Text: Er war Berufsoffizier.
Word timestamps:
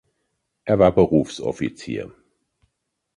Er 0.65 0.79
war 0.79 0.91
Berufsoffizier. 0.95 2.11